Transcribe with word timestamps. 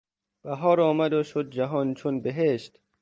بهار 0.43 0.81
آمد 0.81 1.13
و 1.13 1.23
شد 1.23 1.49
جهان 1.49 1.93
چون 1.93 2.21
بهشت. 2.21 2.79